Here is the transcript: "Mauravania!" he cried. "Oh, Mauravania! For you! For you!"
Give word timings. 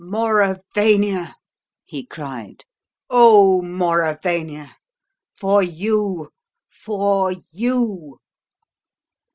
"Mauravania!" 0.03 1.35
he 1.85 2.03
cried. 2.07 2.65
"Oh, 3.11 3.61
Mauravania! 3.61 4.75
For 5.35 5.61
you! 5.61 6.31
For 6.71 7.33
you!" 7.51 8.17